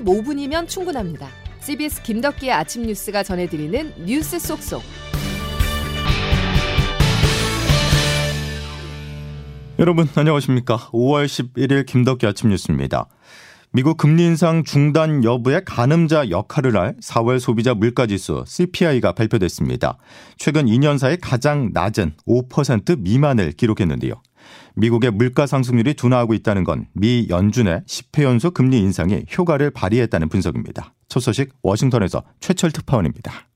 15분이면 0.00 0.68
충분합니다. 0.68 1.28
CBS 1.60 2.02
김덕기의 2.02 2.52
아침 2.52 2.82
뉴스가 2.82 3.22
전해드리는 3.22 4.04
뉴스 4.04 4.38
속속. 4.38 4.82
여러분 9.78 10.08
안녕하십니까? 10.14 10.76
5월 10.92 11.26
11일 11.26 11.84
김덕기 11.86 12.26
아침 12.26 12.50
뉴스입니다. 12.50 13.06
미국 13.72 13.98
금리 13.98 14.24
인상 14.24 14.64
중단 14.64 15.22
여부의 15.22 15.62
가늠자 15.66 16.30
역할을 16.30 16.76
할 16.76 16.96
4월 16.96 17.38
소비자 17.38 17.74
물가지수 17.74 18.44
CPI가 18.46 19.12
발표됐습니다. 19.12 19.98
최근 20.38 20.64
2년 20.64 20.96
사이 20.96 21.18
가장 21.18 21.70
낮은 21.74 22.14
5% 22.26 23.00
미만을 23.00 23.52
기록했는데요. 23.52 24.14
미국의 24.74 25.10
물가 25.12 25.46
상승률이 25.46 25.94
둔화하고 25.94 26.34
있다는 26.34 26.64
건 26.64 26.86
미 26.92 27.26
연준의 27.28 27.82
10회 27.86 28.22
연속 28.22 28.54
금리 28.54 28.78
인상이 28.78 29.24
효과를 29.36 29.70
발휘했다는 29.70 30.28
분석입니다. 30.28 30.94
첫 31.08 31.20
소식 31.20 31.52
워싱턴에서 31.62 32.22
최철 32.40 32.72
특파원입니다. 32.72 33.46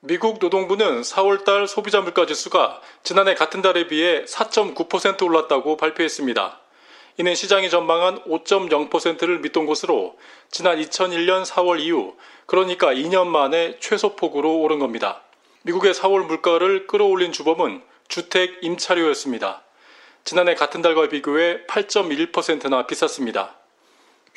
미국 0.00 0.38
노동부는 0.40 1.02
4월달 1.02 1.66
소비자 1.66 2.00
물가 2.00 2.24
지수가 2.26 2.80
지난해 3.02 3.34
같은 3.34 3.62
달에 3.62 3.88
비해 3.88 4.24
4.9% 4.24 5.22
올랐다고 5.22 5.76
발표했습니다. 5.76 6.60
이는 7.18 7.34
시장이 7.34 7.68
전망한 7.68 8.20
5.0%를 8.24 9.40
밑돈 9.40 9.66
것으로 9.66 10.16
지난 10.50 10.80
2001년 10.80 11.44
4월 11.44 11.80
이후 11.80 12.14
그러니까 12.46 12.94
2년 12.94 13.26
만에 13.26 13.78
최소폭으로 13.80 14.60
오른 14.60 14.78
겁니다. 14.78 15.22
미국의 15.62 15.94
4월 15.94 16.26
물가를 16.26 16.86
끌어올린 16.86 17.32
주범은 17.32 17.82
주택 18.06 18.58
임차료였습니다. 18.62 19.62
지난해 20.28 20.54
같은 20.54 20.82
달과 20.82 21.08
비교해 21.08 21.64
8.1%나 21.66 22.86
비쌌습니다. 22.86 23.56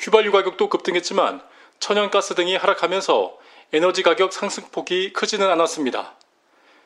휘발유 0.00 0.32
가격도 0.32 0.70
급등했지만 0.70 1.42
천연가스 1.80 2.34
등이 2.34 2.56
하락하면서 2.56 3.36
에너지 3.74 4.02
가격 4.02 4.32
상승폭이 4.32 5.12
크지는 5.12 5.50
않았습니다. 5.50 6.14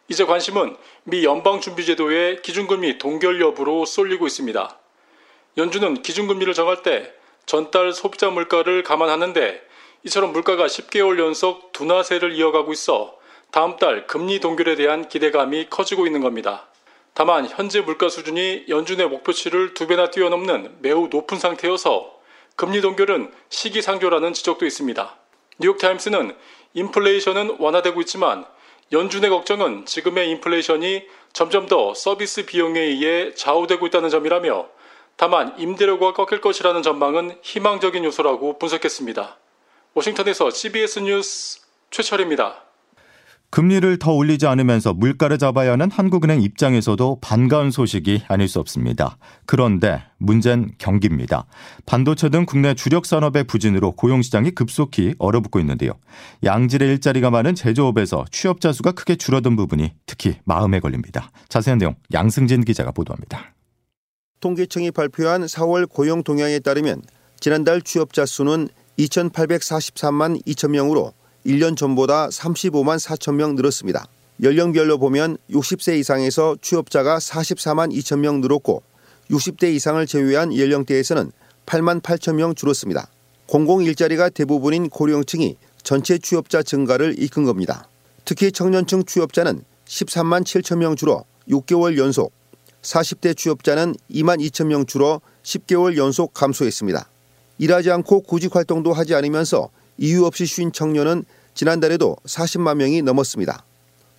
이제 0.09 0.25
관심은 0.25 0.77
미 1.05 1.25
연방준비제도의 1.25 2.43
기준금리 2.43 2.99
동결 2.99 3.41
여부로 3.41 3.85
쏠리고 3.85 4.27
있습니다. 4.27 4.77
연준은 5.57 6.03
기준금리를 6.03 6.53
정할 6.53 6.83
때 6.83 7.15
전달 7.47 7.93
소비자 7.93 8.29
물가를 8.31 8.83
감안하는데 8.83 9.63
이처럼 10.03 10.33
물가가 10.33 10.67
10개월 10.67 11.21
연속 11.21 11.71
둔화세를 11.71 12.33
이어가고 12.33 12.73
있어 12.73 13.17
다음 13.53 13.77
달 13.77 14.09
금리 14.09 14.41
동결에 14.41 14.75
대한 14.75 15.09
기대감이 15.09 15.69
커지고 15.71 16.07
있는 16.07 16.23
겁니다. 16.23 16.67
다만 17.17 17.49
현재 17.49 17.81
물가 17.81 18.11
수준이 18.11 18.67
연준의 18.69 19.09
목표치를 19.09 19.73
두 19.73 19.87
배나 19.87 20.11
뛰어넘는 20.11 20.77
매우 20.83 21.09
높은 21.11 21.39
상태여서 21.39 22.13
금리 22.57 22.83
동결은 22.83 23.33
시기상조라는 23.49 24.35
지적도 24.35 24.67
있습니다. 24.67 25.17
뉴욕타임스는 25.59 26.37
인플레이션은 26.75 27.57
완화되고 27.59 28.03
있지만 28.03 28.45
연준의 28.93 29.31
걱정은 29.31 29.87
지금의 29.87 30.29
인플레이션이 30.33 31.07
점점 31.33 31.69
더 31.69 31.95
서비스 31.95 32.45
비용에 32.45 32.79
의해 32.79 33.33
좌우되고 33.33 33.87
있다는 33.87 34.11
점이라며 34.11 34.69
다만 35.17 35.59
임대료가 35.59 36.13
꺾일 36.13 36.43
것이라는 36.43 36.83
전망은 36.83 37.39
희망적인 37.41 38.05
요소라고 38.05 38.59
분석했습니다. 38.59 39.39
워싱턴에서 39.95 40.51
CBS 40.51 40.99
뉴스 40.99 41.61
최철입니다. 41.91 42.66
금리를 43.57 43.99
더 43.99 44.13
올리지 44.13 44.47
않으면서 44.47 44.93
물가를 44.93 45.39
잡아야 45.39 45.73
하는 45.73 45.91
한국은행 45.91 46.43
입장에서도 46.43 47.21
반가운 47.23 47.71
소식이 47.71 48.25
아닐 48.29 48.49
수 48.49 48.61
없습니다. 48.61 49.17
그런데 49.47 50.03
문제는 50.19 50.73
경기입니다. 50.77 51.47
반도체 51.87 52.29
등 52.29 52.45
국내 52.45 52.75
주력 52.75 53.07
산업의 53.07 53.45
부진으로 53.45 53.93
고용시장이 53.93 54.51
급속히 54.51 55.15
얼어붙고 55.19 55.59
있는데요. 55.61 55.93
양질의 56.45 56.87
일자리가 56.91 57.31
많은 57.31 57.55
제조업에서 57.55 58.27
취업자 58.31 58.75
수가 58.75 58.93
크게 58.93 59.17
줄어든 59.17 59.57
부분이 59.57 59.91
특히 60.05 60.37
마음에 60.45 60.79
걸립니다. 60.79 61.31
자세한 61.49 61.79
내용 61.79 61.95
양승진 62.13 62.63
기자가 62.63 62.91
보도합니다. 62.91 63.55
통계청이 64.41 64.91
발표한 64.91 65.47
4월 65.47 65.89
고용 65.89 66.23
동향에 66.23 66.59
따르면 66.59 67.01
지난달 67.41 67.81
취업자 67.81 68.27
수는 68.27 68.69
2,843만 68.99 70.45
2천 70.45 70.73
명으로 70.73 71.15
1년 71.47 71.77
전보다 71.77 72.29
35만 72.29 72.99
4천 72.99 73.35
명 73.35 73.55
늘었습니다. 73.55 74.07
연령별로 74.43 74.99
보면 74.99 75.39
60세 75.51 75.99
이상에서 75.99 76.57
취업자가 76.61 77.19
44만 77.19 77.93
2천 77.93 78.19
명 78.19 78.41
늘었고 78.41 78.83
60대 79.31 79.73
이상을 79.73 80.05
제외한 80.07 80.57
연령대에서는 80.57 81.31
8만 81.65 82.03
8천 82.03 82.35
명 82.35 82.55
줄었습니다. 82.55 83.09
공공 83.47 83.85
일자리가 83.85 84.29
대부분인 84.29 84.91
고령층이 84.91 85.57
전체 85.85 86.19
취업자 86.19 86.63
증가를 86.65 87.15
이끈 87.23 87.45
겁니다. 87.45 87.89
특히 88.25 88.51
청년층 88.51 89.05
취업자는 89.05 89.63
13만 89.87 90.43
7천 90.43 90.79
명 90.79 90.97
줄어 90.97 91.25
6개월 91.49 91.97
연속, 91.97 92.33
40대 92.83 93.37
취업자는 93.37 93.95
2만 94.11 94.41
2천 94.41 94.67
명 94.67 94.85
줄어 94.85 95.21
10개월 95.45 95.97
연속 95.97 96.35
감소했습니다. 96.35 97.09
일하지 97.59 97.93
않고 97.93 98.23
구직 98.23 98.57
활동도 98.57 98.93
하지 98.93 99.15
않으면서 99.15 99.71
이유 99.99 100.25
없이 100.25 100.47
쉰 100.47 100.71
청년은 100.73 101.25
지난달에도 101.55 102.17
40만 102.25 102.77
명이 102.77 103.03
넘었습니다. 103.03 103.65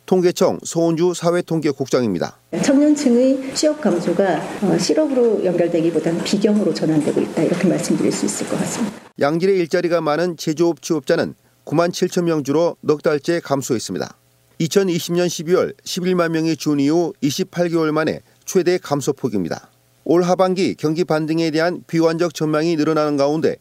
통계청 0.08 0.60
소은주 0.64 1.14
사회통계국장입니다. 1.14 2.38
청년층의 2.64 3.54
취업 3.54 3.82
감소가 3.82 4.42
어, 4.64 4.78
실업으로 4.78 5.44
연결되기보다는 5.44 6.24
비경으로 6.24 6.74
전환되고 6.74 7.20
있다 7.22 7.44
이렇게 7.44 7.68
말씀드릴 7.68 8.12
수 8.12 8.26
있을 8.26 8.48
것 8.48 8.58
같습니다. 8.60 8.96
양질의 9.20 9.58
일자리가 9.60 10.00
많은 10.00 10.38
제조업 10.38 10.82
취업자는 10.82 11.36
9만 11.66 11.90
7천 11.90 12.24
명 12.24 12.44
주로 12.44 12.78
넉 12.82 13.04
달째 13.04 13.42
감소했습니다. 13.42 14.16
2020년 14.62 15.28
12월 15.28 15.76
11만 15.84 16.30
명이 16.30 16.56
준 16.56 16.80
이후 16.80 17.14
28개월 17.22 17.92
만에 17.92 18.22
최대 18.46 18.78
감소폭입니다. 18.78 19.70
올 20.06 20.24
하반기 20.24 20.74
경기 20.76 21.04
반등에 21.04 21.52
대한 21.52 21.84
비관적 21.86 22.34
전망이 22.34 22.78
늘어나는 22.78 23.18
가운데 23.18 23.58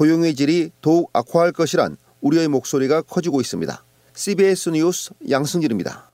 고용의 0.00 0.34
질이 0.34 0.70
더욱 0.80 1.10
악화할 1.12 1.52
것이란 1.52 1.98
우려의 2.22 2.48
목소리가 2.48 3.02
커지고 3.02 3.42
있습니다. 3.42 3.84
CBS 4.14 4.70
뉴스 4.70 5.10
양승길입니다. 5.28 6.10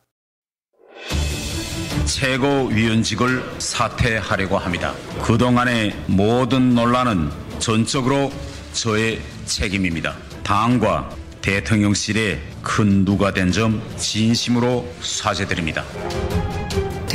최고위원직을 2.05 3.45
사퇴하려고 3.61 4.59
합니다. 4.59 4.93
그동안의 5.23 5.95
모든 6.09 6.75
논란은 6.75 7.31
전적으로 7.61 8.33
저의 8.73 9.21
책임입니다. 9.45 10.17
당과 10.43 11.09
대통령실의 11.41 12.41
큰 12.65 13.05
누가 13.05 13.33
된 13.33 13.53
점 13.53 13.81
진심으로 13.97 14.85
사죄드립니다. 15.01 15.85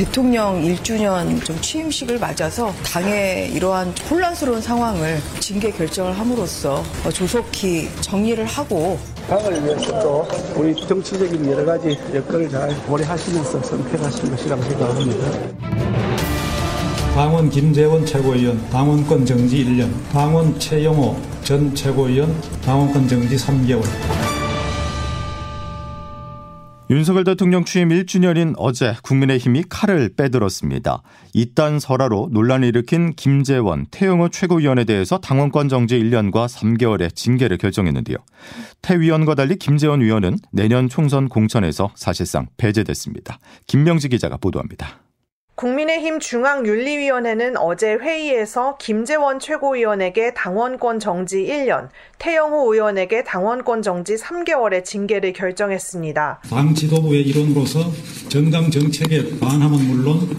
대통령 0.02 0.60
1주년 0.62 1.44
좀 1.44 1.56
취임식을 1.60 2.18
맞아서 2.18 2.72
당의 2.84 3.52
이러한 3.52 3.94
혼란스러운 4.10 4.60
상황을 4.60 5.20
징계 5.38 5.70
결정을 5.70 6.18
함으로써 6.18 6.82
조속히 7.14 7.88
정리를 8.00 8.44
하고 8.44 8.98
당을 9.28 9.64
위해서도 9.64 10.26
우리 10.56 10.74
정치적인 10.74 11.48
여러 11.52 11.64
가지 11.64 11.96
여건을 12.12 12.50
잘 12.50 12.76
고려하시면서 12.84 13.62
선택하신 13.62 14.30
것이라고 14.32 14.62
생각합니다. 14.64 15.28
당원 17.14 17.48
김재원 17.48 18.04
최고위원 18.04 18.60
당원권 18.70 19.24
정지 19.24 19.64
1년, 19.64 19.88
당원 20.10 20.58
최영호 20.58 21.16
전 21.44 21.72
최고위원 21.76 22.34
당원권 22.64 23.06
정지 23.06 23.36
3개월. 23.36 23.84
윤석열 26.92 27.24
대통령 27.24 27.64
취임 27.64 27.88
1주년인 27.88 28.52
어제 28.58 28.94
국민의힘이 29.02 29.64
칼을 29.70 30.10
빼들었습니다. 30.14 31.00
이딴 31.32 31.80
설화로 31.80 32.28
논란을 32.32 32.68
일으킨 32.68 33.14
김재원, 33.14 33.86
태영호 33.90 34.28
최고위원에 34.28 34.84
대해서 34.84 35.16
당원권 35.16 35.70
정지 35.70 35.98
1년과 35.98 36.46
3개월의 36.48 37.14
징계를 37.14 37.56
결정했는데요. 37.56 38.18
태 38.82 39.00
위원과 39.00 39.36
달리 39.36 39.56
김재원 39.56 40.02
위원은 40.02 40.36
내년 40.52 40.90
총선 40.90 41.30
공천에서 41.30 41.92
사실상 41.94 42.48
배제됐습니다. 42.58 43.38
김명지 43.66 44.10
기자가 44.10 44.36
보도합니다. 44.36 45.01
국민의힘 45.62 46.18
중앙윤리위원회는 46.18 47.56
어제 47.56 47.92
회의에서 47.92 48.76
김재원 48.80 49.38
최고위원에게 49.38 50.34
당원권 50.34 50.98
정지 50.98 51.46
1년, 51.46 51.88
태영호 52.18 52.74
의원에게 52.74 53.22
당원권 53.22 53.82
정지 53.82 54.16
3개월의 54.16 54.84
징계를 54.84 55.32
결정했습니다. 55.32 56.40
당 56.50 56.74
지도부의 56.74 57.22
일원으로서 57.22 57.92
정당 58.28 58.72
정책에 58.72 59.38
반함은 59.38 59.86
물론 59.86 60.36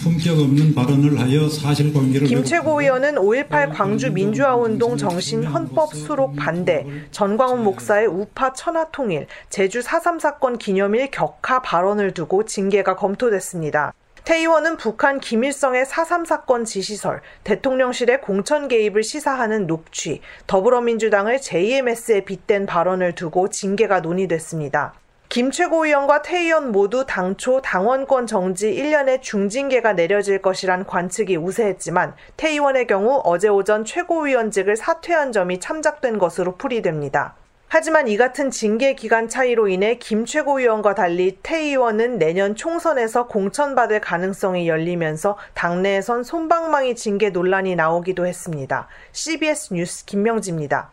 품격 0.00 0.38
없는 0.40 0.74
발언을 0.74 1.20
하여 1.20 1.50
사실관계를 1.50 2.26
김 2.26 2.42
최고위원은 2.42 3.16
5.18 3.16 3.74
광주 3.74 4.10
민주화운동 4.10 4.96
정신 4.96 5.44
헌법 5.44 5.94
수록 5.94 6.34
반대, 6.34 6.86
전광훈 7.10 7.62
목사의 7.62 8.06
우파 8.06 8.54
천하 8.54 8.88
통일, 8.90 9.26
제주 9.50 9.80
4.3 9.80 10.18
사건 10.18 10.56
기념일 10.56 11.10
격하 11.10 11.60
발언을 11.60 12.14
두고 12.14 12.46
징계가 12.46 12.96
검토됐습니다. 12.96 13.92
태 14.24 14.38
의원은 14.38 14.76
북한 14.76 15.18
김일성의 15.18 15.84
4.3 15.84 16.26
사건 16.26 16.64
지시설, 16.64 17.20
대통령실의 17.42 18.20
공천 18.20 18.68
개입을 18.68 19.02
시사하는 19.02 19.66
녹취, 19.66 20.20
더불어민주당을 20.46 21.40
JMS에 21.40 22.24
빗댄 22.24 22.66
발언을 22.66 23.16
두고 23.16 23.48
징계가 23.48 23.98
논의됐습니다. 23.98 24.94
김 25.28 25.50
최고위원과 25.50 26.22
태 26.22 26.38
의원 26.38 26.70
모두 26.70 27.04
당초 27.04 27.60
당원권 27.62 28.28
정지 28.28 28.72
1년의 28.72 29.22
중징계가 29.22 29.94
내려질 29.94 30.40
것이란 30.40 30.86
관측이 30.86 31.36
우세했지만 31.36 32.14
태 32.36 32.50
의원의 32.50 32.86
경우 32.86 33.20
어제 33.24 33.48
오전 33.48 33.84
최고위원직을 33.84 34.76
사퇴한 34.76 35.32
점이 35.32 35.58
참작된 35.58 36.18
것으로 36.18 36.54
풀이됩니다. 36.56 37.34
하지만 37.74 38.06
이 38.06 38.18
같은 38.18 38.50
징계 38.50 38.94
기간 38.94 39.30
차이로 39.30 39.66
인해 39.68 39.96
김 39.96 40.26
최고위원과 40.26 40.94
달리 40.94 41.38
태 41.42 41.56
의원은 41.56 42.18
내년 42.18 42.54
총선에서 42.54 43.28
공천받을 43.28 43.98
가능성이 44.02 44.68
열리면서 44.68 45.38
당내에선 45.54 46.22
손방망이 46.22 46.94
징계 46.94 47.30
논란이 47.30 47.74
나오기도 47.74 48.26
했습니다. 48.26 48.88
CBS 49.12 49.72
뉴스 49.72 50.04
김명지입니다. 50.04 50.90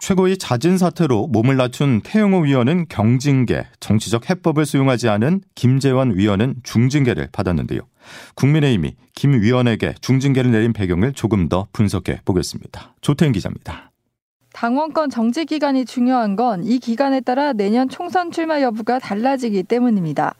최고위 0.00 0.36
잦은 0.36 0.78
사태로 0.78 1.28
몸을 1.28 1.56
낮춘 1.56 2.00
태영호 2.00 2.40
위원은 2.40 2.86
경징계, 2.88 3.68
정치적 3.78 4.30
해법을 4.30 4.66
수용하지 4.66 5.08
않은 5.08 5.42
김재원 5.54 6.16
위원은 6.16 6.56
중징계를 6.64 7.28
받았는데요. 7.30 7.82
국민의힘이 8.34 8.96
김 9.14 9.40
위원에게 9.40 9.94
중징계를 10.00 10.50
내린 10.50 10.72
배경을 10.72 11.12
조금 11.12 11.48
더 11.48 11.68
분석해 11.72 12.22
보겠습니다. 12.24 12.96
조태인 13.00 13.30
기자입니다. 13.30 13.89
당원권 14.52 15.10
정지 15.10 15.44
기간이 15.44 15.84
중요한 15.84 16.36
건 16.36 16.62
이 16.64 16.78
기간에 16.78 17.20
따라 17.20 17.52
내년 17.52 17.88
총선 17.88 18.30
출마 18.30 18.60
여부가 18.62 18.98
달라지기 18.98 19.62
때문입니다. 19.62 20.34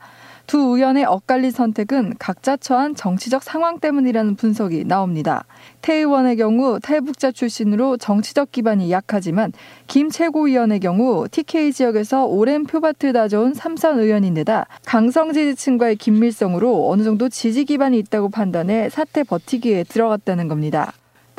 두 0.47 0.57
의원의 0.59 1.05
엇갈린 1.05 1.51
선택은 1.51 2.15
각자 2.19 2.57
처한 2.57 2.93
정치적 2.95 3.41
상황 3.41 3.79
때문이라는 3.79 4.35
분석이 4.35 4.83
나옵니다. 4.85 5.45
태 5.81 5.95
의원의 5.95 6.35
경우 6.37 6.79
탈북자 6.81 7.31
출신으로 7.31 7.95
정치적 7.97 8.51
기반이 8.51 8.91
약하지만 8.91 9.53
김 9.87 10.09
최고위원의 10.09 10.79
경우 10.81 11.27
TK 11.29 11.71
지역에서 11.71 12.25
오랜 12.25 12.65
표밭을 12.65 13.13
다져온 13.13 13.53
삼선 13.53 13.99
의원인데다 13.99 14.67
강성 14.85 15.31
지지층과의 15.31 15.95
긴밀성으로 15.95 16.89
어느 16.89 17.03
정도 17.03 17.29
지지 17.29 17.63
기반이 17.63 17.97
있다고 17.99 18.29
판단해 18.29 18.89
사태 18.89 19.23
버티기에 19.23 19.85
들어갔다는 19.85 20.47
겁니다. 20.49 20.91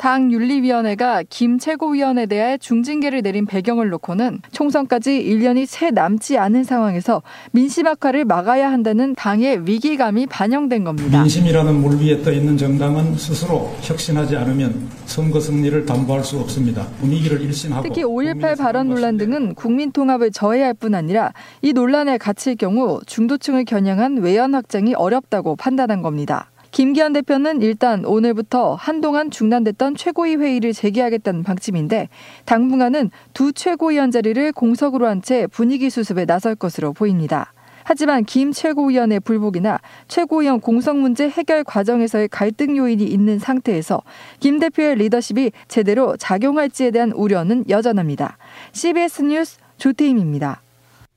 당 0.03 0.33
윤리위원회가 0.33 1.23
김 1.29 1.57
최고위원에 1.57 2.25
대해 2.25 2.57
중징계를 2.57 3.21
내린 3.21 3.45
배경을 3.45 3.87
놓고는 3.87 4.41
총선까지 4.51 5.11
1년이 5.11 5.65
채 5.65 5.91
남지 5.91 6.37
않은 6.37 6.65
상황에서 6.65 7.21
민심 7.53 7.87
악화를 7.87 8.25
막아야 8.25 8.69
한다는 8.69 9.15
당의 9.15 9.65
위기감이 9.65 10.27
반영된 10.27 10.83
겁니다. 10.83 11.21
민심이라는 11.21 11.75
물 11.75 12.01
위에 12.01 12.21
떠 12.21 12.33
있는 12.33 12.57
정당은 12.57 13.15
스스로 13.15 13.73
혁신하지 13.79 14.35
않으면 14.35 14.89
선거 15.05 15.39
승리를 15.39 15.85
담보할 15.85 16.21
수 16.21 16.37
없습니다. 16.37 16.85
분위기를 16.99 17.39
일신하고 17.39 17.83
특히 17.83 18.03
5.18 18.03 18.57
발언 18.57 18.89
논란 18.89 19.15
등은 19.15 19.55
국민 19.55 19.93
통합을 19.93 20.31
저해할 20.31 20.73
뿐 20.73 20.95
아니라 20.95 21.31
이 21.61 21.71
논란에 21.71 22.17
갇힐 22.17 22.57
경우 22.57 22.99
중도층을 23.05 23.63
겨냥한 23.63 24.17
외연 24.17 24.53
확장이 24.53 24.93
어렵다고 24.95 25.55
판단한 25.55 26.01
겁니다. 26.01 26.49
김기현 26.73 27.13
대표는 27.13 27.61
일단 27.61 28.03
오늘부터 28.03 28.73
한동안 28.73 29.29
중단됐던 29.29 29.95
최고위 29.95 30.37
회의를 30.37 30.73
재개하겠다는 30.73 31.43
방침인데 31.43 32.09
당분간은 32.45 33.11
두 33.35 33.53
최고위원 33.53 34.09
자리를 34.09 34.51
공석으로 34.53 35.07
한 35.07 35.21
채 35.21 35.45
분위기 35.47 35.89
수습에 35.91 36.25
나설 36.25 36.55
것으로 36.55 36.91
보입니다. 36.91 37.53
하지만 37.83 38.25
김 38.25 38.51
최고위원의 38.51 39.19
불복이나 39.19 39.79
최고위원 40.07 40.59
공석 40.59 40.97
문제 40.97 41.29
해결 41.29 41.63
과정에서의 41.63 42.27
갈등 42.29 42.75
요인이 42.75 43.03
있는 43.03 43.37
상태에서 43.37 44.01
김 44.39 44.59
대표의 44.59 44.95
리더십이 44.95 45.51
제대로 45.67 46.17
작용할지에 46.17 46.89
대한 46.89 47.11
우려는 47.11 47.63
여전합니다. 47.69 48.37
CBS 48.71 49.21
뉴스 49.21 49.59
조태임입니다. 49.77 50.62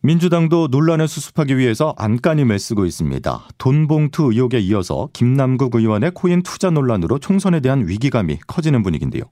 민주당도 0.06 0.68
논란을 0.70 1.08
수습하기 1.08 1.58
위해서 1.58 1.92
안간힘을 1.98 2.60
쓰고 2.60 2.86
있습니다. 2.86 3.48
돈봉투 3.58 4.30
의혹에 4.30 4.60
이어서 4.60 5.08
김남국 5.12 5.74
의원의 5.74 6.12
코인 6.14 6.44
투자 6.44 6.70
논란으로 6.70 7.18
총선에 7.18 7.58
대한 7.58 7.88
위기감이 7.88 8.38
커지는 8.46 8.84
분위기인데요. 8.84 9.24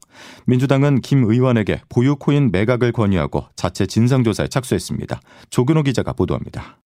민주당은 0.46 1.00
김 1.00 1.22
의원에게 1.30 1.82
보유 1.88 2.16
코인 2.16 2.50
매각을 2.50 2.90
권유하고 2.90 3.44
자체 3.54 3.86
진상조사에 3.86 4.48
착수했습니다. 4.48 5.20
조근호 5.48 5.84
기자가 5.84 6.12
보도합니다. 6.12 6.78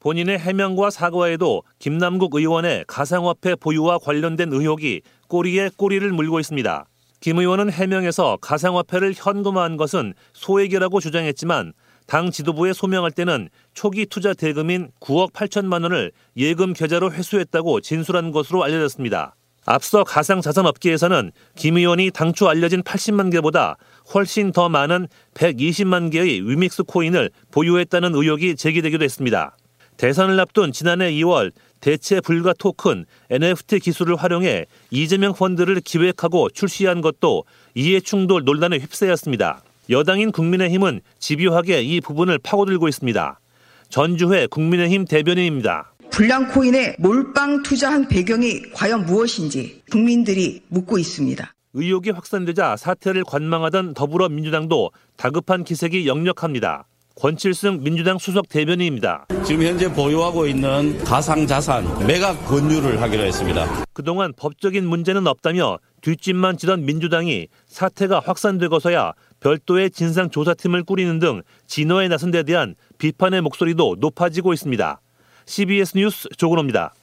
본인의 0.00 0.40
해명과 0.40 0.90
사과에도 0.90 1.62
김남국 1.78 2.34
의원의 2.34 2.86
가상화폐 2.88 3.54
보유와 3.54 3.98
관련된 3.98 4.52
의혹이 4.52 5.02
꼬리에 5.28 5.70
꼬리를 5.76 6.10
물고 6.10 6.40
있습니다. 6.40 6.86
김 7.20 7.38
의원은 7.38 7.70
해명에서 7.70 8.38
가상화폐를 8.40 9.12
현금화한 9.14 9.76
것은 9.76 10.14
소액이라고 10.32 10.98
주장했지만 10.98 11.72
당 12.08 12.30
지도부에 12.30 12.72
소명할 12.72 13.10
때는 13.10 13.50
초기 13.74 14.06
투자 14.06 14.32
대금인 14.32 14.88
9억 14.98 15.34
8천만 15.34 15.82
원을 15.82 16.10
예금 16.38 16.72
계좌로 16.72 17.12
회수했다고 17.12 17.82
진술한 17.82 18.32
것으로 18.32 18.64
알려졌습니다. 18.64 19.34
앞서 19.66 20.04
가상자산 20.04 20.64
업계에서는 20.64 21.32
김 21.54 21.76
의원이 21.76 22.10
당초 22.12 22.48
알려진 22.48 22.82
80만 22.82 23.30
개보다 23.30 23.76
훨씬 24.14 24.52
더 24.52 24.70
많은 24.70 25.06
120만 25.34 26.10
개의 26.10 26.48
위믹스 26.48 26.84
코인을 26.84 27.28
보유했다는 27.50 28.14
의혹이 28.14 28.56
제기되기도 28.56 29.04
했습니다. 29.04 29.54
대선을 29.98 30.40
앞둔 30.40 30.72
지난해 30.72 31.12
2월 31.12 31.52
대체 31.82 32.22
불가 32.22 32.54
토큰 32.54 33.04
NFT 33.28 33.80
기술을 33.80 34.16
활용해 34.16 34.64
이재명 34.90 35.34
펀드를 35.34 35.82
기획하고 35.82 36.48
출시한 36.48 37.02
것도 37.02 37.44
이해 37.74 38.00
충돌 38.00 38.44
논란에 38.44 38.78
휩싸였습니다. 38.78 39.62
여당인 39.90 40.32
국민의힘은 40.32 41.00
집요하게 41.18 41.82
이 41.82 42.00
부분을 42.00 42.38
파고들고 42.38 42.88
있습니다. 42.88 43.40
전주회 43.88 44.46
국민의힘 44.46 45.06
대변인입니다. 45.06 45.94
불량 46.10 46.48
코인에 46.48 46.96
몰빵 46.98 47.62
투자한 47.62 48.08
배경이 48.08 48.72
과연 48.74 49.06
무엇인지 49.06 49.82
국민들이 49.90 50.62
묻고 50.68 50.98
있습니다. 50.98 51.54
의혹이 51.74 52.10
확산되자 52.10 52.76
사태를 52.76 53.24
관망하던 53.24 53.94
더불어민주당도 53.94 54.90
다급한 55.16 55.64
기색이 55.64 56.06
역력합니다. 56.06 56.86
권칠승 57.20 57.82
민주당 57.82 58.16
수석 58.16 58.48
대변인입니다. 58.48 59.26
지금 59.44 59.64
현재 59.64 59.92
보유하고 59.92 60.46
있는 60.46 61.02
가상자산 61.02 62.06
매각 62.06 62.34
권유를 62.46 63.02
하기로 63.02 63.24
했습니다. 63.24 63.66
그동안 63.92 64.32
법적인 64.36 64.86
문제는 64.86 65.26
없다며 65.26 65.78
뒷짐만 66.00 66.58
지던 66.58 66.84
민주당이 66.84 67.48
사태가 67.66 68.20
확산되고서야 68.20 69.14
별도의 69.40 69.90
진상조사팀을 69.90 70.84
꾸리는 70.84 71.18
등 71.18 71.42
진화에 71.66 72.06
나선 72.06 72.30
데 72.30 72.44
대한 72.44 72.76
비판의 72.98 73.40
목소리도 73.42 73.96
높아지고 73.98 74.52
있습니다. 74.52 75.00
CBS 75.46 75.96
뉴스 75.96 76.28
조근호입니다. 76.36 76.94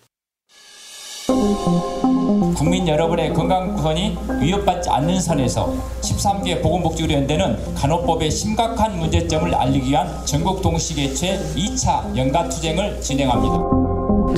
국민 2.55 2.87
여러분의 2.87 3.33
건강권이 3.33 4.17
위협받지 4.41 4.89
않는 4.89 5.19
선에서 5.19 5.75
13개 6.01 6.61
보건복지의료연대는 6.61 7.75
간호법의 7.75 8.31
심각한 8.31 8.97
문제점을 8.97 9.53
알리기 9.53 9.89
위한 9.91 10.07
전국 10.25 10.61
동시개최 10.61 11.37
2차 11.55 12.15
연가투쟁을 12.15 13.01
진행합니다. 13.01 13.85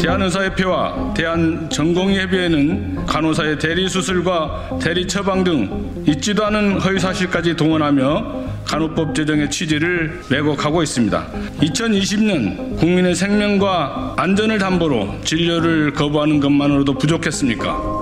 대한의사협회와 0.01 1.13
대한전공의협의회는 1.15 3.05
간호사의 3.05 3.59
대리수술과 3.59 4.79
대리처방 4.81 5.43
등 5.43 6.03
있지도 6.07 6.45
않은 6.45 6.79
허위사실까지 6.81 7.55
동원하며 7.55 8.47
간호법 8.65 9.15
제정의 9.15 9.49
취지를 9.49 10.21
왜곡하고 10.29 10.83
있습니다. 10.83 11.27
2020년 11.61 12.77
국민의 12.77 13.15
생명과 13.15 14.15
안전을 14.17 14.59
담보로 14.59 15.21
진료를 15.23 15.93
거부하는 15.93 16.39
것만으로도 16.41 16.95
부족했습니까? 16.95 17.96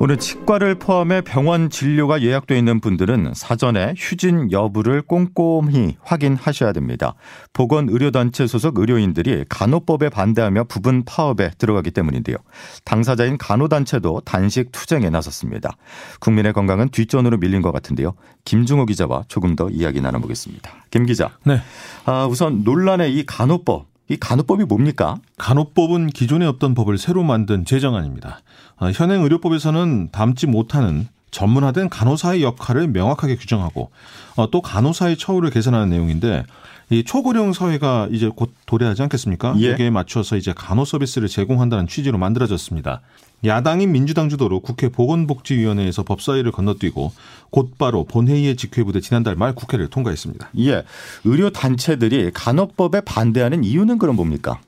오늘 0.00 0.18
치과를 0.18 0.74
포함해 0.74 1.20
병원 1.22 1.70
진료가 1.70 2.20
예약돼 2.20 2.58
있는 2.58 2.80
분들은 2.80 3.32
사전에 3.34 3.94
휴진 3.96 4.50
여부를 4.50 5.02
꼼꼼히 5.02 5.96
확인하셔야 6.02 6.72
됩니다. 6.72 7.14
보건의료단체 7.52 8.46
소속 8.46 8.78
의료인들이 8.78 9.44
간호법에 9.48 10.08
반대하며 10.10 10.64
부분 10.64 11.04
파업에 11.04 11.52
들어가기 11.56 11.92
때문인데요. 11.92 12.36
당사자인 12.84 13.38
간호단체도 13.38 14.22
단식 14.24 14.72
투쟁에 14.72 15.10
나섰습니다. 15.10 15.76
국민의 16.20 16.52
건강은 16.52 16.88
뒷전으로 16.90 17.38
밀린 17.38 17.62
것 17.62 17.72
같은데요. 17.72 18.14
김중호 18.44 18.86
기자와 18.86 19.24
조금 19.28 19.56
더 19.56 19.70
이야기 19.70 20.00
나눠보겠습니다. 20.00 20.70
김 20.90 21.06
기자. 21.06 21.30
네. 21.44 21.60
아, 22.04 22.26
우선 22.26 22.62
논란의 22.64 23.14
이 23.16 23.24
간호법. 23.24 23.93
이 24.08 24.16
간호법이 24.16 24.64
뭡니까? 24.64 25.16
간호법은 25.38 26.08
기존에 26.08 26.44
없던 26.46 26.74
법을 26.74 26.98
새로 26.98 27.22
만든 27.22 27.64
제정안입니다. 27.64 28.40
어, 28.76 28.90
현행 28.90 29.22
의료법에서는 29.22 30.10
담지 30.12 30.46
못하는 30.46 31.08
전문화된 31.30 31.88
간호사의 31.88 32.42
역할을 32.42 32.88
명확하게 32.88 33.36
규정하고 33.36 33.90
어, 34.36 34.50
또 34.50 34.60
간호사의 34.60 35.16
처우를 35.16 35.50
개선하는 35.50 35.88
내용인데 35.88 36.44
이 36.90 37.02
초고령 37.04 37.52
사회가 37.52 38.08
이제 38.10 38.30
곧 38.34 38.52
도래하지 38.66 39.02
않겠습니까? 39.02 39.54
예. 39.58 39.72
여기에 39.72 39.90
맞춰서 39.90 40.36
이제 40.36 40.52
간호 40.54 40.84
서비스를 40.84 41.28
제공한다는 41.28 41.86
취지로 41.86 42.18
만들어졌습니다. 42.18 43.00
야당인 43.44 43.92
민주당 43.92 44.28
주도로 44.28 44.60
국회 44.60 44.88
보건복지위원회에서 44.88 46.02
법사위를 46.02 46.52
건너뛰고 46.52 47.12
곧바로 47.50 48.04
본회의의 48.04 48.56
직회부대 48.56 49.00
지난달 49.00 49.36
말 49.36 49.54
국회를 49.54 49.88
통과했습니다. 49.88 50.50
예. 50.60 50.84
의료 51.24 51.50
단체들이 51.50 52.30
간호법에 52.32 53.02
반대하는 53.02 53.64
이유는 53.64 53.98
그럼 53.98 54.16
뭡니까? 54.16 54.60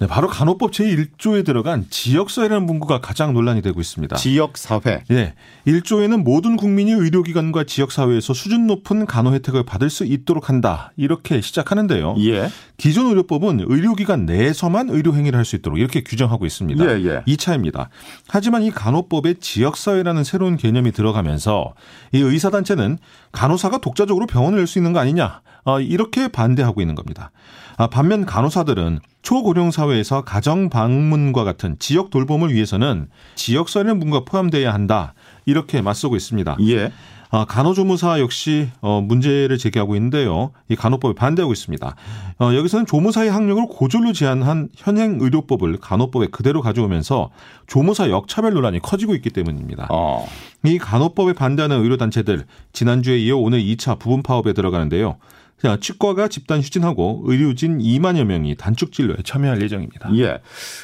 네, 0.00 0.06
바로 0.08 0.26
간호법 0.28 0.72
제1조에 0.72 1.44
들어간 1.46 1.86
지역사회라는 1.88 2.66
문구가 2.66 3.00
가장 3.00 3.32
논란이 3.32 3.62
되고 3.62 3.80
있습니다. 3.80 4.16
지역사회. 4.16 5.04
네. 5.08 5.34
1조에는 5.66 6.22
모든 6.24 6.56
국민이 6.56 6.90
의료기관과 6.92 7.64
지역사회에서 7.64 8.34
수준 8.34 8.66
높은 8.66 9.06
간호 9.06 9.32
혜택을 9.34 9.62
받을 9.64 9.90
수 9.90 10.04
있도록 10.04 10.48
한다. 10.48 10.92
이렇게 10.96 11.40
시작하는데요. 11.40 12.16
예. 12.26 12.50
기존 12.76 13.06
의료법은 13.06 13.64
의료기관 13.68 14.26
내에서만 14.26 14.90
의료행위를 14.90 15.38
할 15.38 15.44
수 15.44 15.56
있도록 15.56 15.78
이렇게 15.78 16.02
규정하고 16.02 16.46
있습니다. 16.46 16.82
예, 16.86 17.04
예. 17.04 17.22
2차입니다. 17.32 17.88
하지만 18.28 18.62
이 18.62 18.70
간호법에 18.70 19.34
지역사회라는 19.34 20.24
새로운 20.24 20.56
개념이 20.56 20.90
들어가면서 20.92 21.74
이 22.12 22.18
의사단체는 22.20 22.98
간호사가 23.32 23.78
독자적으로 23.78 24.26
병원을 24.26 24.58
열 24.58 24.66
수 24.66 24.78
있는 24.78 24.92
거 24.94 24.98
아니냐. 25.00 25.42
어, 25.64 25.80
이렇게 25.80 26.28
반대하고 26.28 26.80
있는 26.80 26.94
겁니다. 26.94 27.30
아, 27.76 27.88
반면 27.88 28.24
간호사들은 28.24 29.00
초고령 29.22 29.70
사회에서 29.70 30.22
가정 30.22 30.68
방문과 30.70 31.44
같은 31.44 31.76
지역 31.78 32.10
돌봄을 32.10 32.52
위해서는 32.52 33.08
지역사회는 33.34 33.98
문과 33.98 34.24
포함돼야 34.24 34.72
한다. 34.72 35.14
이렇게 35.46 35.82
맞서고 35.82 36.16
있습니다. 36.16 36.56
예. 36.68 36.92
아, 37.30 37.44
간호조무사 37.46 38.20
역시 38.20 38.68
어, 38.80 39.00
문제를 39.00 39.58
제기하고 39.58 39.96
있는데요. 39.96 40.52
이 40.68 40.76
간호법에 40.76 41.14
반대하고 41.14 41.52
있습니다. 41.52 41.96
어, 42.38 42.54
여기서는 42.54 42.86
조무사의 42.86 43.28
학력을 43.28 43.66
고졸로 43.66 44.12
제한한 44.12 44.68
현행 44.76 45.18
의료법을 45.20 45.78
간호법에 45.78 46.28
그대로 46.28 46.62
가져오면서 46.62 47.30
조무사 47.66 48.08
역차별 48.08 48.52
논란이 48.52 48.78
커지고 48.78 49.16
있기 49.16 49.30
때문입니다. 49.30 49.88
어. 49.90 50.28
이 50.62 50.78
간호법에 50.78 51.32
반대하는 51.32 51.82
의료단체들 51.82 52.44
지난주에 52.72 53.18
이어 53.18 53.36
오늘 53.36 53.60
2차 53.62 53.98
부분 53.98 54.22
파업에 54.22 54.52
들어가는데요. 54.52 55.16
자, 55.64 55.78
치과가 55.80 56.28
집단 56.28 56.60
휴진하고 56.60 57.22
의료진 57.24 57.78
2만여 57.78 58.24
명이 58.24 58.56
단축 58.56 58.92
진료에 58.92 59.16
참여할 59.24 59.62
예정입니다. 59.62 60.14
예. 60.18 60.40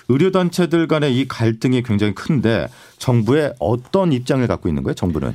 의료 0.09 0.31
단체들 0.31 0.87
간의 0.89 1.19
이 1.19 1.29
갈등이 1.29 1.83
굉장히 1.83 2.15
큰데 2.15 2.67
정부의 2.97 3.53
어떤 3.59 4.11
입장을 4.11 4.47
갖고 4.47 4.71
있는 4.71 4.83
거예요, 4.83 4.95
정부는? 4.95 5.35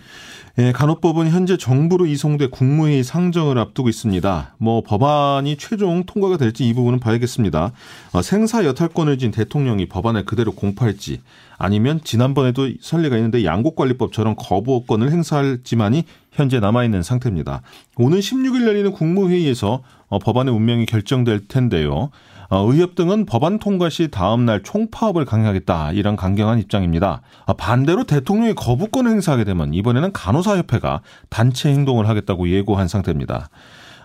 예, 0.57 0.71
간호법은 0.71 1.31
현재 1.31 1.57
정부로 1.57 2.05
이송돼 2.05 2.47
국무회의 2.47 3.03
상정을 3.03 3.57
앞두고 3.57 3.89
있습니다. 3.89 4.55
뭐 4.57 4.81
법안이 4.83 5.57
최종 5.57 6.05
통과가 6.05 6.37
될지 6.37 6.65
이 6.65 6.73
부분은 6.73 7.01
봐야겠습니다. 7.01 7.73
어, 8.13 8.21
생사 8.21 8.63
여탈권을 8.63 9.17
진 9.17 9.31
대통령이 9.31 9.87
법안을 9.87 10.23
그대로 10.23 10.53
공포할지 10.53 11.19
아니면 11.57 11.99
지난번에도 12.05 12.69
선례가 12.79 13.17
있는데 13.17 13.43
양곡관리법처럼 13.43 14.35
거부권을 14.37 15.11
행사할지만이 15.11 16.05
현재 16.31 16.61
남아있는 16.61 17.03
상태입니다. 17.03 17.61
오는 17.97 18.17
16일 18.17 18.65
열리는 18.65 18.93
국무회의에서 18.93 19.83
어, 20.07 20.19
법안의 20.19 20.53
운명이 20.53 20.85
결정될 20.85 21.49
텐데요. 21.49 22.11
어, 22.49 22.71
의협 22.71 22.95
등은 22.95 23.25
법안 23.25 23.59
통과 23.59 23.89
시 23.89 24.09
다음 24.09 24.45
날 24.45 24.61
총파업을 24.63 25.25
강행하겠다 25.25 25.91
이런 25.93 26.15
강경한 26.15 26.59
입장입니다. 26.59 27.21
아, 27.45 27.53
반대로 27.53 28.03
대통령이 28.03 28.53
거부권을 28.55 29.11
행사하게 29.11 29.43
되면 29.43 29.73
이번에는 29.73 30.13
간호사협회가 30.13 31.01
단체 31.29 31.69
행동을 31.69 32.07
하겠다고 32.07 32.49
예고한 32.49 32.87
상태입니다. 32.87 33.49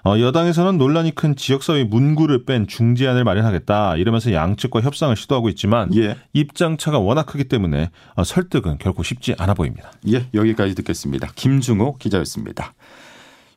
어, 0.05 0.19
여당에서는 0.19 0.79
논란이 0.79 1.15
큰 1.15 1.37
지역사회 1.37 1.85
문구를 1.85 2.45
뺀 2.47 2.67
중재안을 2.67 3.25
마련하겠다 3.25 3.97
이러면서 3.97 4.33
양측과 4.33 4.81
협상을 4.81 5.15
시도하고 5.15 5.49
있지만 5.51 5.95
예. 5.95 6.17
입장 6.33 6.79
차가 6.79 6.99
워낙 6.99 7.27
크기 7.27 7.45
때문에 7.45 7.91
어, 8.15 8.25
설득은 8.25 8.79
결코 8.79 9.03
쉽지 9.03 9.35
않아 9.39 9.55
보입니다. 9.55 9.93
예, 10.09 10.27
여기까지 10.33 10.75
듣겠습니다. 10.75 11.29
김중호 11.35 11.99
기자였습니다. 11.99 12.73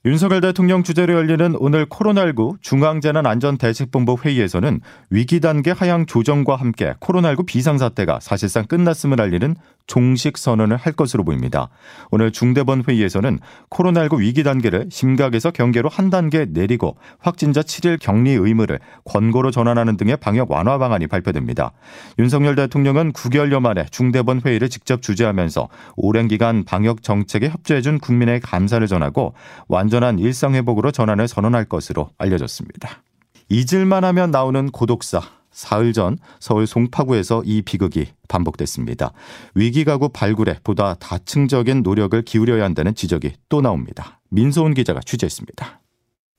윤석열 0.06 0.42
대통령 0.42 0.84
주재로 0.84 1.14
열리는 1.14 1.56
오늘 1.60 1.86
코로나19 1.86 2.58
중앙재난안전대책본부 2.60 4.18
회의에서는 4.22 4.82
위기 5.10 5.40
단계 5.40 5.72
하향 5.72 6.06
조정과 6.06 6.58
함께 6.58 6.94
코로나19 7.00 7.46
비상사태가 7.46 8.20
사실상 8.20 8.66
끝났음을 8.66 9.22
알리는 9.22 9.56
종식 9.88 10.38
선언을 10.38 10.78
할 10.78 10.94
것으로 10.94 11.24
보입니다. 11.24 11.70
오늘 12.12 12.32
중대본 12.32 12.84
회의에서는 12.88 13.40
코로나19 13.70 14.20
위기 14.20 14.44
단계를 14.44 14.88
심각에서 14.90 15.52
경계로 15.52 15.90
한 15.90 16.10
단계 16.10 16.46
내리고 16.46 16.98
확진자 17.20 17.62
7일 17.62 18.00
격리 18.00 18.32
의무를 18.32 18.80
권고로 19.06 19.52
전환하는 19.52 19.98
등의 19.98 20.18
방역 20.18 20.52
완화 20.52 20.78
방안이 20.78 21.08
발표됩니다. 21.08 21.72
윤석열 22.20 22.56
대통령은 22.56 23.14
9개월여 23.14 23.60
만에 23.60 23.86
중대본 23.92 24.42
회의를 24.46 24.70
직접 24.70 25.02
주재하면서 25.02 25.70
오랜 25.96 26.28
기간 26.28 26.64
방역 26.64 27.04
정책에 27.04 27.50
협조해준 27.50 28.00
국민의 28.00 28.40
감사를 28.40 28.86
전하고 28.88 29.34
완전한 29.68 30.20
일상 30.20 30.56
회복으로 30.56 30.92
전환을 30.92 31.28
선언할 31.28 31.66
것으로 31.66 32.10
알려졌습니다. 32.18 33.04
잊을만 33.50 34.04
하면 34.04 34.32
나오는 34.32 34.72
고독사. 34.72 35.43
사흘 35.54 35.94
전 35.94 36.18
서울 36.40 36.68
송파구에서 36.68 37.44
이 37.46 37.62
비극이 37.62 38.08
반복됐습니다. 38.28 39.14
위기 39.56 39.86
가구 39.86 40.10
발굴에 40.10 40.58
보다 40.64 40.96
다층적인 40.96 41.84
노력을 41.84 42.20
기울여야 42.22 42.64
한다는 42.64 42.96
지적이 42.96 43.36
또 43.50 43.62
나옵니다. 43.62 44.20
민소은 44.30 44.74
기자가 44.74 45.00
취재했습니다. 45.06 45.80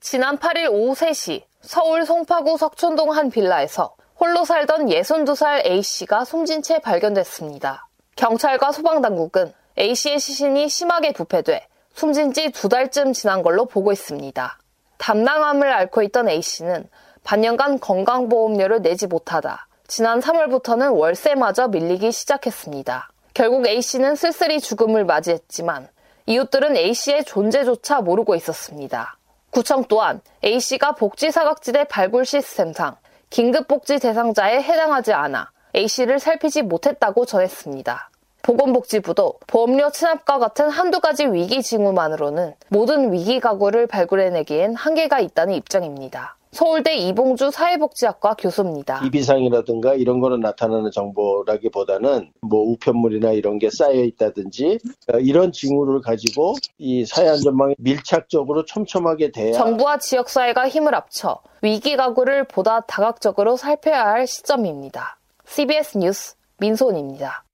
지난 0.01 0.37
8일 0.39 0.71
오후 0.71 0.95
3시 0.95 1.45
서울 1.63 2.05
송파구 2.05 2.59
석촌동 2.59 3.13
한 3.13 3.31
빌라에서 3.31 3.95
홀로 4.21 4.45
살던 4.45 4.87
62살 4.89 5.65
A씨가 5.67 6.25
숨진 6.25 6.63
채 6.63 6.79
발견됐습니다. 6.81 7.89
경찰과 8.17 8.71
소방당국은 8.73 9.53
A씨의 9.79 10.21
시신이 10.21 10.69
심하게 10.69 11.13
부패돼 11.13 11.67
숨진 11.95 12.33
지 12.33 12.51
두 12.51 12.69
달쯤 12.69 13.13
지난 13.13 13.43
걸로 13.43 13.67
보고 13.67 13.93
있습니다. 13.93 14.59
담낭암을 14.99 15.73
앓고 15.73 16.03
있던 16.03 16.29
A씨는 16.29 16.89
반년간 17.25 17.81
건강보험료를 17.81 18.83
내지 18.83 19.07
못하다 19.07 19.67
지난 19.87 20.21
3월부터는 20.21 20.95
월세마저 20.95 21.69
밀리기 21.69 22.13
시작했습니다. 22.13 23.11
결국 23.33 23.67
A씨는 23.67 24.15
쓸쓸히 24.15 24.61
죽음을 24.61 25.05
맞이했지만 25.07 25.89
이웃들은 26.27 26.77
A씨의 26.77 27.25
존재조차 27.25 28.03
모르고 28.03 28.35
있었습니다. 28.35 29.17
구청 29.51 29.85
또한 29.89 30.21
A씨가 30.45 30.93
복지사각지대 30.93 31.85
발굴 31.85 32.27
시스템상 32.27 32.97
긴급복지 33.31 33.99
대상자에 33.99 34.63
해당하지 34.63 35.15
않아 35.15 35.51
A씨를 35.75 36.19
살피지 36.19 36.63
못했다고 36.63 37.25
전했습니다. 37.25 38.11
보건복지부도 38.43 39.39
보험료 39.47 39.91
체납과 39.91 40.39
같은 40.39 40.69
한두 40.69 41.01
가지 41.01 41.27
위기 41.27 41.63
징후만으로는 41.63 42.55
모든 42.69 43.13
위기 43.13 43.41
가구를 43.41 43.87
발굴해내기엔 43.87 44.75
한계가 44.75 45.21
있다는 45.21 45.55
입장입니다. 45.55 46.37
서울대 46.55 46.95
이봉주 46.95 47.51
사회복지학과 47.51 48.35
교수입니다. 48.35 49.01
이비상이라든가 49.05 49.95
이런 49.95 50.21
거로 50.21 50.37
나타나는 50.37 50.93
정보라기보다는 50.93 52.31
뭐 52.43 52.63
우편물이나 52.71 53.33
이런 53.33 53.59
게 53.59 53.71
쌓여 53.71 54.05
있다든지 54.05 54.79
어, 55.13 55.19
이런 55.19 55.51
징후를 55.51 56.01
가지고 56.01 56.55
이 56.79 57.05
사회 57.05 57.29
안전망에 57.29 57.75
밀착적으로 57.79 58.65
촘촘하게 58.65 59.33
돼야 59.33 59.53
정부와 59.53 59.99
지역사회가 59.99 60.69
힘을 60.69 60.95
합쳐 60.95 61.41
위기 61.61 61.97
가구를 61.97 62.45
보다 62.45 62.83
다각적으로 62.83 63.57
살펴야 63.57 64.07
할 64.07 64.29
시점입니다. 64.29 65.19
CBS 65.47 65.99
뉴스 65.99 66.37
민소은입니다. 66.61 67.45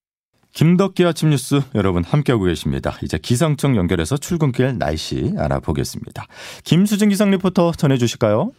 김덕기 0.53 1.07
아침 1.07 1.31
뉴스 1.31 1.63
여러분 1.75 2.05
함께하고 2.05 2.45
계십니다. 2.45 2.99
이제 3.03 3.17
기상청 3.17 3.77
연결해서 3.77 4.19
출근길 4.19 4.77
날씨 4.79 5.33
알아보겠습니다. 5.39 6.27
김수진 6.65 7.09
기상 7.09 7.31
리포터 7.31 7.73
전해주실까요? 7.73 8.53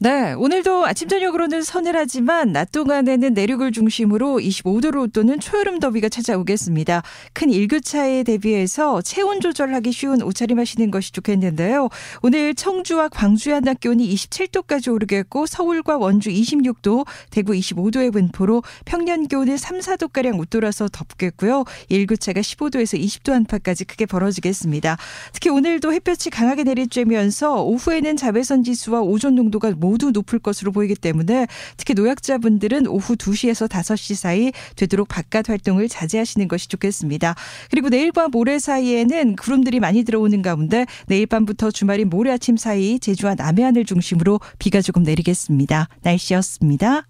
네, 0.00 0.32
오늘도 0.32 0.84
아침 0.84 1.08
저녁으로는 1.08 1.62
서늘하지만 1.62 2.52
낮 2.52 2.72
동안에는 2.72 3.32
내륙을 3.32 3.70
중심으로 3.70 4.38
25도로 4.38 5.10
또는 5.10 5.38
초여름 5.38 5.78
더위가 5.78 6.08
찾아오겠습니다. 6.08 7.02
큰 7.32 7.48
일교차에 7.50 8.24
대비해서 8.24 9.00
체온 9.02 9.40
조절하기 9.40 9.92
쉬운 9.92 10.20
옷차림 10.20 10.58
하시는 10.58 10.90
것이 10.90 11.12
좋겠는데요. 11.12 11.88
오늘 12.22 12.54
청주와 12.54 13.08
광주의 13.08 13.54
한낮 13.54 13.80
기온이 13.80 14.12
27도까지 14.14 14.92
오르겠고 14.92 15.46
서울과 15.46 15.96
원주 15.96 16.28
26도, 16.28 17.06
대구 17.30 17.52
25도의 17.52 18.12
분포로 18.12 18.64
평년 18.84 19.28
기온은 19.28 19.56
3, 19.56 19.78
4도가량 19.78 20.40
웃돌아서 20.40 20.88
덥겠고요. 20.88 21.64
일교차가 21.88 22.40
15도에서 22.40 23.00
20도 23.00 23.32
안팎까지 23.32 23.84
크게 23.84 24.06
벌어지겠습니다. 24.06 24.98
특히 25.32 25.50
오늘도 25.50 25.92
햇볕이 25.92 26.30
강하게 26.30 26.64
내리쬐면서 26.64 27.64
오후에는 27.64 28.16
자외선 28.16 28.64
지수와 28.64 29.00
오존 29.00 29.36
농도가 29.36 29.70
모두 29.84 30.10
높을 30.10 30.38
것으로 30.38 30.72
보이기 30.72 30.94
때문에 30.94 31.46
특히 31.76 31.92
노약자분들은 31.92 32.86
오후 32.86 33.16
2시에서 33.16 33.68
5시 33.68 34.14
사이 34.14 34.52
되도록 34.76 35.08
바깥 35.08 35.50
활동을 35.50 35.88
자제하시는 35.88 36.48
것이 36.48 36.68
좋겠습니다. 36.68 37.34
그리고 37.70 37.90
내일과 37.90 38.28
모레 38.28 38.58
사이에는 38.58 39.36
구름들이 39.36 39.80
많이 39.80 40.04
들어오는 40.04 40.40
가운데 40.40 40.86
내일 41.06 41.26
밤부터 41.26 41.70
주말인 41.70 42.08
모레 42.08 42.32
아침 42.32 42.56
사이 42.56 42.98
제주와 42.98 43.34
남해안을 43.34 43.84
중심으로 43.84 44.40
비가 44.58 44.80
조금 44.80 45.02
내리겠습니다. 45.02 45.88
날씨였습니다. 46.02 47.06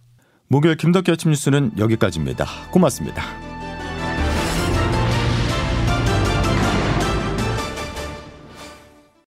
목요일 0.49 0.76
김덕기 0.76 1.12
아침 1.12 1.31
뉴스는 1.31 1.73
여기까지입니다. 1.78 2.47
고맙습니다. 2.71 3.53